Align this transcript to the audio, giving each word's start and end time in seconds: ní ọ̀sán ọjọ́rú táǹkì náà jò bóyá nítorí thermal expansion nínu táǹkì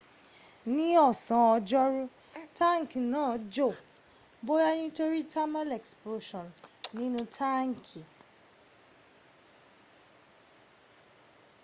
ní 0.75 0.87
ọ̀sán 1.07 1.43
ọjọ́rú 1.55 2.03
táǹkì 2.57 2.99
náà 3.13 3.31
jò 3.53 3.67
bóyá 4.45 4.69
nítorí 4.79 5.19
thermal 5.31 5.69
expansion 5.79 6.47
nínu 6.97 7.21
táǹkì 7.35 8.01